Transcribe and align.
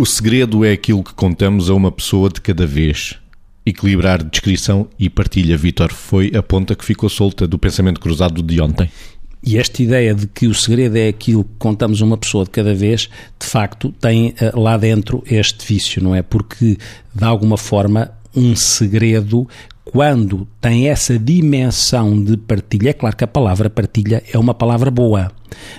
O 0.00 0.06
segredo 0.06 0.64
é 0.64 0.72
aquilo 0.72 1.04
que 1.04 1.12
contamos 1.12 1.68
a 1.68 1.74
uma 1.74 1.92
pessoa 1.92 2.30
de 2.30 2.40
cada 2.40 2.66
vez. 2.66 3.18
Equilibrar 3.66 4.24
descrição 4.24 4.88
e 4.98 5.10
partilha, 5.10 5.58
Vitor, 5.58 5.92
foi 5.92 6.32
a 6.34 6.42
ponta 6.42 6.74
que 6.74 6.86
ficou 6.86 7.10
solta 7.10 7.46
do 7.46 7.58
pensamento 7.58 8.00
cruzado 8.00 8.42
de 8.42 8.62
ontem. 8.62 8.90
E 9.44 9.58
esta 9.58 9.82
ideia 9.82 10.14
de 10.14 10.26
que 10.26 10.46
o 10.46 10.54
segredo 10.54 10.96
é 10.96 11.08
aquilo 11.08 11.44
que 11.44 11.52
contamos 11.58 12.00
uma 12.00 12.16
pessoa 12.16 12.44
de 12.44 12.50
cada 12.50 12.74
vez, 12.74 13.10
de 13.38 13.46
facto, 13.46 13.92
tem 14.00 14.32
eh, 14.40 14.50
lá 14.54 14.78
dentro 14.78 15.22
este 15.26 15.66
vício, 15.66 16.02
não 16.02 16.14
é? 16.14 16.22
Porque, 16.22 16.78
de 17.14 17.24
alguma 17.24 17.58
forma, 17.58 18.10
um 18.34 18.56
segredo 18.56 19.46
quando 19.84 20.48
tem 20.60 20.88
essa 20.88 21.18
dimensão 21.18 22.22
de 22.22 22.36
partilha, 22.36 22.90
é 22.90 22.92
claro 22.92 23.16
que 23.16 23.24
a 23.24 23.28
palavra 23.28 23.70
partilha 23.70 24.22
é 24.30 24.38
uma 24.38 24.52
palavra 24.52 24.90
boa, 24.90 25.32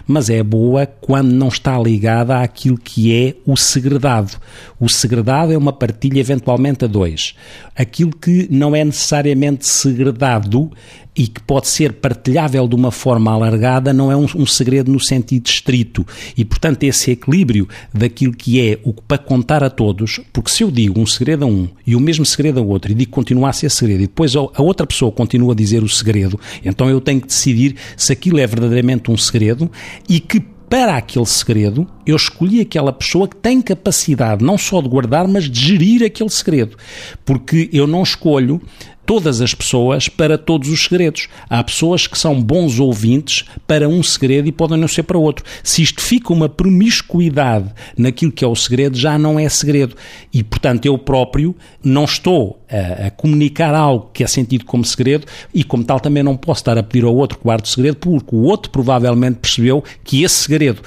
mas 0.07 0.29
é 0.29 0.41
boa 0.41 0.85
quando 0.85 1.31
não 1.31 1.49
está 1.49 1.77
ligada 1.77 2.41
àquilo 2.41 2.77
que 2.77 3.13
é 3.13 3.35
o 3.45 3.55
segredado. 3.55 4.37
O 4.79 4.89
segredado 4.89 5.53
é 5.53 5.57
uma 5.57 5.71
partilha 5.71 6.19
eventualmente 6.19 6.85
a 6.85 6.87
dois. 6.87 7.35
Aquilo 7.75 8.11
que 8.11 8.47
não 8.49 8.75
é 8.75 8.83
necessariamente 8.83 9.67
segredado 9.67 10.71
e 11.15 11.27
que 11.27 11.41
pode 11.41 11.67
ser 11.67 11.93
partilhável 11.93 12.67
de 12.67 12.75
uma 12.75 12.91
forma 12.91 13.31
alargada 13.31 13.91
não 13.91 14.11
é 14.11 14.15
um, 14.15 14.25
um, 14.35 14.45
segredo 14.45 14.91
no 14.91 14.99
sentido 14.99 15.45
estrito. 15.45 16.07
E, 16.37 16.45
portanto, 16.45 16.83
esse 16.83 17.11
equilíbrio 17.11 17.67
daquilo 17.93 18.33
que 18.33 18.61
é 18.61 18.79
o 18.83 18.93
que 18.93 19.01
para 19.01 19.17
contar 19.17 19.63
a 19.63 19.69
todos, 19.69 20.21
porque 20.31 20.49
se 20.49 20.63
eu 20.63 20.71
digo 20.71 20.99
um 20.99 21.05
segredo 21.05 21.43
a 21.43 21.47
um 21.47 21.67
e 21.85 21.95
o 21.95 21.99
mesmo 21.99 22.25
segredo 22.25 22.59
a 22.59 22.63
outro 22.63 22.91
e 22.91 22.95
digo 22.95 23.11
que 23.11 23.15
continua 23.15 23.49
a 23.49 23.53
ser 23.53 23.69
segredo 23.69 24.03
e 24.03 24.07
depois 24.07 24.35
a 24.35 24.61
outra 24.61 24.70
pessoa 24.73 25.11
continua 25.11 25.53
a 25.53 25.55
dizer 25.55 25.83
o 25.83 25.89
segredo, 25.89 26.39
então 26.63 26.89
eu 26.89 26.99
tenho 26.99 27.21
que 27.21 27.27
decidir 27.27 27.75
se 27.95 28.11
aquilo 28.11 28.39
é 28.39 28.47
verdadeiramente 28.47 29.11
um 29.11 29.17
segredo 29.17 29.69
e 30.07 30.19
que 30.19 30.39
para 30.71 30.95
aquele 30.95 31.25
segredo, 31.25 31.85
eu 32.05 32.15
escolhi 32.15 32.61
aquela 32.61 32.91
pessoa 32.91 33.27
que 33.27 33.35
tem 33.35 33.61
capacidade 33.61 34.43
não 34.43 34.57
só 34.57 34.81
de 34.81 34.89
guardar, 34.89 35.27
mas 35.27 35.49
de 35.49 35.59
gerir 35.59 36.03
aquele 36.03 36.29
segredo. 36.29 36.77
Porque 37.25 37.69
eu 37.71 37.87
não 37.87 38.03
escolho 38.03 38.61
todas 39.05 39.41
as 39.41 39.53
pessoas 39.53 40.07
para 40.07 40.37
todos 40.37 40.69
os 40.69 40.83
segredos. 40.83 41.27
Há 41.49 41.61
pessoas 41.63 42.07
que 42.07 42.17
são 42.17 42.41
bons 42.41 42.79
ouvintes 42.79 43.45
para 43.67 43.87
um 43.89 44.01
segredo 44.01 44.47
e 44.47 44.53
podem 44.53 44.77
não 44.77 44.87
ser 44.87 45.03
para 45.03 45.17
outro. 45.17 45.43
Se 45.63 45.81
isto 45.81 46.01
fica 46.01 46.31
uma 46.31 46.47
promiscuidade 46.47 47.69
naquilo 47.97 48.31
que 48.31 48.45
é 48.45 48.47
o 48.47 48.55
segredo, 48.55 48.97
já 48.97 49.17
não 49.17 49.37
é 49.37 49.49
segredo. 49.49 49.95
E, 50.33 50.43
portanto, 50.43 50.85
eu 50.85 50.97
próprio 50.97 51.53
não 51.83 52.05
estou 52.05 52.63
a, 52.69 53.07
a 53.07 53.11
comunicar 53.11 53.75
algo 53.75 54.09
que 54.13 54.23
é 54.23 54.27
sentido 54.27 54.63
como 54.63 54.85
segredo 54.85 55.25
e, 55.53 55.63
como 55.63 55.83
tal, 55.83 55.99
também 55.99 56.23
não 56.23 56.37
posso 56.37 56.61
estar 56.61 56.77
a 56.77 56.83
pedir 56.83 57.05
ao 57.05 57.15
outro 57.15 57.37
guarde 57.43 57.67
o 57.67 57.71
segredo, 57.71 57.97
porque 57.97 58.33
o 58.33 58.43
outro 58.43 58.71
provavelmente 58.71 59.39
percebeu 59.39 59.83
que 60.03 60.23
esse 60.23 60.35
segredo 60.35 60.81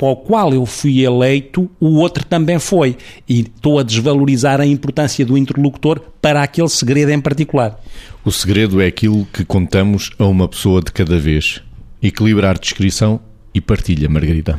para 0.00 0.08
o 0.08 0.16
qual 0.16 0.54
eu 0.54 0.64
fui 0.64 1.04
eleito, 1.04 1.70
o 1.78 1.98
outro 1.98 2.24
também 2.24 2.58
foi. 2.58 2.96
E 3.28 3.40
estou 3.40 3.78
a 3.78 3.82
desvalorizar 3.82 4.58
a 4.58 4.64
importância 4.64 5.26
do 5.26 5.36
interlocutor 5.36 6.00
para 6.22 6.42
aquele 6.42 6.70
segredo 6.70 7.10
em 7.10 7.20
particular. 7.20 7.78
O 8.24 8.32
segredo 8.32 8.80
é 8.80 8.86
aquilo 8.86 9.26
que 9.26 9.44
contamos 9.44 10.10
a 10.18 10.24
uma 10.24 10.48
pessoa 10.48 10.80
de 10.80 10.90
cada 10.90 11.18
vez. 11.18 11.60
Equilibrar 12.02 12.58
descrição 12.58 13.20
e 13.52 13.60
partilha, 13.60 14.08
Margarida. 14.08 14.58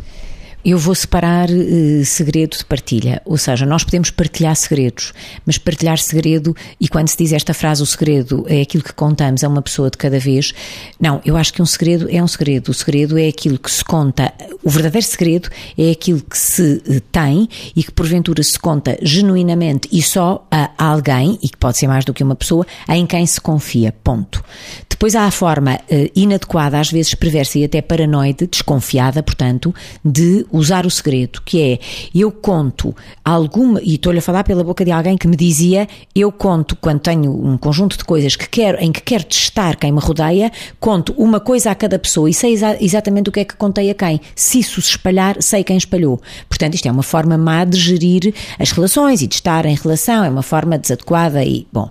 Eu 0.64 0.78
vou 0.78 0.94
separar 0.94 1.50
uh, 1.50 2.06
segredo 2.06 2.56
de 2.56 2.66
partilha, 2.66 3.22
ou 3.26 3.38
seja, 3.38 3.66
nós 3.66 3.84
podemos 3.84 4.12
partilhar 4.12 4.56
segredos, 4.56 5.12
mas 5.44 5.58
partilhar 5.58 5.98
segredo, 5.98 6.56
e 6.80 6.88
quando 6.88 7.08
se 7.08 7.18
diz 7.18 7.34
esta 7.34 7.54
frase, 7.54 7.82
o 7.82 7.86
segredo 7.86 8.46
é 8.48 8.62
aquilo 8.62 8.84
que 8.84 8.94
contamos 8.94 9.44
a 9.44 9.48
uma 9.48 9.62
pessoa 9.62 9.90
de 9.90 9.98
cada 9.98 10.20
vez, 10.20 10.54
não, 11.00 11.20
eu 11.26 11.36
acho 11.36 11.52
que 11.52 11.62
um 11.62 11.66
segredo 11.66 12.08
é 12.12 12.22
um 12.22 12.28
segredo. 12.28 12.70
O 12.70 12.74
segredo 12.74 13.18
é 13.18 13.28
aquilo 13.28 13.58
que 13.58 13.72
se 13.72 13.84
conta, 13.84 14.32
o 14.64 14.70
verdadeiro 14.70 15.06
segredo 15.06 15.50
é 15.76 15.90
aquilo 15.90 16.22
que 16.22 16.38
se 16.38 16.82
uh, 16.88 17.02
tem 17.12 17.50
e 17.76 17.84
que 17.84 17.92
porventura 17.92 18.44
se 18.44 18.60
conta 18.60 18.98
genuinamente 19.02 19.90
e 19.92 20.02
só 20.02 20.46
a 20.52 20.72
alguém, 20.78 21.40
e 21.42 21.50
que 21.50 21.58
pode 21.58 21.78
ser 21.78 21.88
mais 21.88 22.06
do 22.06 22.14
que 22.14 22.24
uma 22.24 22.36
pessoa, 22.36 22.68
em 22.88 23.06
quem 23.08 23.26
se 23.26 23.42
confia. 23.42 23.92
Ponto. 24.04 24.44
Depois 24.88 25.16
há 25.16 25.26
a 25.26 25.32
forma 25.32 25.76
uh, 25.76 26.12
inadequada, 26.16 26.80
às 26.80 26.92
vezes 26.92 27.16
perversa 27.16 27.58
e 27.58 27.64
até 27.64 27.82
paranoide, 27.82 28.46
desconfiada, 28.46 29.24
portanto, 29.24 29.74
de 30.06 30.46
usar 30.52 30.86
o 30.86 30.90
segredo, 30.90 31.42
que 31.44 31.62
é 31.62 31.80
eu 32.14 32.32
conto 32.32 32.96
alguma, 33.24 33.82
e 33.82 33.96
estou-lhe 33.96 34.20
a 34.20 34.22
falar 34.22 34.44
pela 34.44 34.64
boca 34.64 34.84
de 34.84 34.92
alguém 34.92 35.18
que 35.18 35.28
me 35.28 35.36
dizia, 35.36 35.88
eu 36.16 36.32
conto 36.32 36.76
quando 36.76 37.00
tenho 37.00 37.32
um 37.32 37.58
conjunto 37.58 37.98
de 37.98 38.04
coisas 38.04 38.36
que 38.36 38.48
quero, 38.50 38.78
em 38.80 38.92
que 38.92 39.02
quero 39.02 39.24
testar 39.24 39.76
quem 39.76 39.92
me 39.92 40.00
rodeia, 40.00 40.52
conto 40.80 41.14
uma 41.18 41.40
coisa 41.40 41.72
a 41.72 41.76
cada 41.76 41.98
pessoa 41.98 42.30
e 42.30 42.34
sei 42.34 42.54
exa 42.54 42.78
exatamente 42.80 43.30
o 43.30 43.32
que 43.32 43.40
é 43.42 43.46
que 43.46 43.56
contei 43.56 43.90
a 43.90 43.94
quem. 43.94 44.20
Se 44.36 44.60
isso 44.60 44.82
se 44.82 44.90
espalhar, 44.90 45.42
sei 45.42 45.64
quem 45.64 45.78
espalhou. 45.78 46.22
Portanto, 46.48 46.76
isto 46.76 46.88
é 46.88 46.92
uma 46.92 47.04
forma 47.04 47.38
má 47.38 47.64
de 47.66 47.78
gerir 47.78 48.34
as 48.60 48.72
relações 48.72 49.22
e 49.22 49.28
de 49.28 49.36
estar 49.36 49.66
em 49.66 49.76
relação, 49.76 50.24
é 50.24 50.30
uma 50.30 50.44
forma 50.44 50.78
desadequada 50.78 51.44
e, 51.44 51.68
bom, 51.72 51.90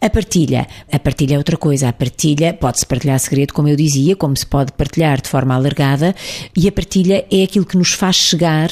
a 0.00 0.10
partilha. 0.10 0.66
A 0.90 0.98
partilha 0.98 1.34
é 1.34 1.38
outra 1.38 1.56
coisa. 1.56 1.88
A 1.88 1.92
partilha 1.92 2.52
pode-se 2.52 2.86
partilhar 2.86 3.18
segredo, 3.18 3.52
como 3.52 3.68
eu 3.68 3.76
dizia, 3.76 4.16
como 4.16 4.36
se 4.36 4.46
pode 4.46 4.72
partilhar 4.72 5.20
de 5.20 5.28
forma 5.28 5.54
alargada, 5.54 6.14
e 6.56 6.68
a 6.68 6.72
partilha 6.72 7.24
é 7.30 7.42
aquilo 7.42 7.64
que 7.64 7.76
nos 7.76 7.92
faz 8.02 8.16
chegar 8.16 8.68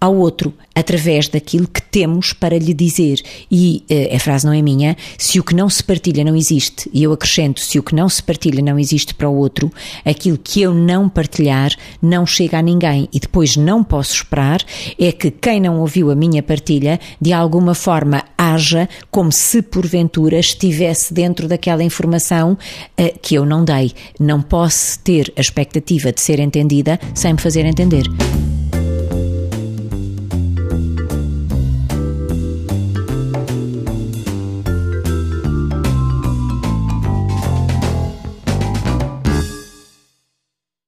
ao 0.00 0.16
outro 0.16 0.52
através 0.74 1.28
daquilo 1.28 1.68
que 1.68 1.80
temos 1.80 2.32
para 2.32 2.58
lhe 2.58 2.74
dizer. 2.74 3.20
E 3.48 3.84
uh, 3.88 4.16
a 4.16 4.18
frase 4.18 4.44
não 4.44 4.52
é 4.52 4.60
minha, 4.60 4.96
se 5.16 5.38
o 5.38 5.44
que 5.44 5.54
não 5.54 5.70
se 5.70 5.84
partilha 5.84 6.24
não 6.24 6.34
existe, 6.34 6.90
e 6.92 7.04
eu 7.04 7.12
acrescento, 7.12 7.60
se 7.60 7.78
o 7.78 7.82
que 7.84 7.94
não 7.94 8.08
se 8.08 8.20
partilha 8.20 8.60
não 8.60 8.76
existe 8.76 9.14
para 9.14 9.28
o 9.28 9.36
outro, 9.36 9.70
aquilo 10.04 10.36
que 10.36 10.60
eu 10.60 10.74
não 10.74 11.08
partilhar 11.08 11.70
não 12.02 12.26
chega 12.26 12.58
a 12.58 12.62
ninguém. 12.62 13.08
E 13.12 13.20
depois 13.20 13.56
não 13.56 13.84
posso 13.84 14.14
esperar 14.14 14.60
é 14.98 15.12
que 15.12 15.30
quem 15.30 15.60
não 15.60 15.78
ouviu 15.78 16.10
a 16.10 16.16
minha 16.16 16.42
partilha, 16.42 16.98
de 17.20 17.32
alguma 17.32 17.76
forma 17.76 18.24
haja 18.36 18.88
como 19.12 19.30
se 19.30 19.62
porventura 19.62 20.40
estivesse 20.40 21.14
dentro 21.14 21.46
daquela 21.46 21.84
informação 21.84 22.58
uh, 22.98 23.18
que 23.22 23.36
eu 23.36 23.46
não 23.46 23.64
dei. 23.64 23.92
Não 24.18 24.42
posso 24.42 24.98
ter 24.98 25.32
a 25.36 25.40
expectativa 25.40 26.10
de 26.10 26.20
ser 26.20 26.40
entendida 26.40 26.98
sem 27.14 27.34
me 27.34 27.40
fazer 27.40 27.64
entender. 27.64 28.02